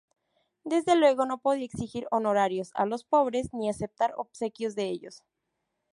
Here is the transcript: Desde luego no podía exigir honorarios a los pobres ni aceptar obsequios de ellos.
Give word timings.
Desde 0.63 0.95
luego 0.95 1.27
no 1.27 1.37
podía 1.37 1.65
exigir 1.65 2.07
honorarios 2.09 2.71
a 2.73 2.87
los 2.87 3.03
pobres 3.03 3.53
ni 3.53 3.69
aceptar 3.69 4.15
obsequios 4.17 4.73
de 4.73 4.85
ellos. 4.85 5.21